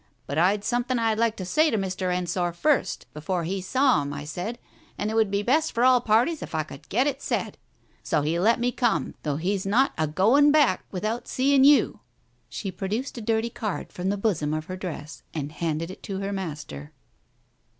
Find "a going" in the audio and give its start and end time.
9.99-10.51